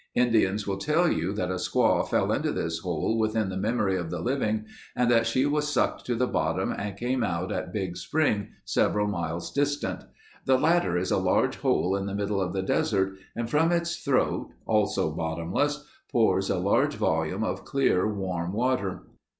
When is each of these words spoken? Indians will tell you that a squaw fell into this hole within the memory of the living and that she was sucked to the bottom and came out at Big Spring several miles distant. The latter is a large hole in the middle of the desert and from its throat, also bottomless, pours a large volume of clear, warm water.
Indians 0.15 0.65
will 0.65 0.79
tell 0.79 1.11
you 1.11 1.31
that 1.33 1.51
a 1.51 1.57
squaw 1.61 2.03
fell 2.09 2.31
into 2.31 2.51
this 2.51 2.79
hole 2.79 3.19
within 3.19 3.49
the 3.49 3.55
memory 3.55 3.97
of 3.97 4.09
the 4.09 4.19
living 4.19 4.65
and 4.95 5.11
that 5.11 5.27
she 5.27 5.45
was 5.45 5.71
sucked 5.71 6.07
to 6.07 6.15
the 6.15 6.25
bottom 6.25 6.71
and 6.71 6.97
came 6.97 7.23
out 7.23 7.51
at 7.51 7.71
Big 7.71 7.95
Spring 7.97 8.47
several 8.65 9.05
miles 9.05 9.53
distant. 9.53 10.05
The 10.45 10.57
latter 10.57 10.97
is 10.97 11.11
a 11.11 11.19
large 11.19 11.57
hole 11.57 11.95
in 11.95 12.07
the 12.07 12.15
middle 12.15 12.41
of 12.41 12.51
the 12.51 12.63
desert 12.63 13.13
and 13.35 13.47
from 13.47 13.71
its 13.71 13.97
throat, 13.97 14.49
also 14.65 15.11
bottomless, 15.11 15.85
pours 16.11 16.49
a 16.49 16.57
large 16.57 16.95
volume 16.95 17.43
of 17.43 17.63
clear, 17.63 18.11
warm 18.11 18.53
water. 18.53 19.03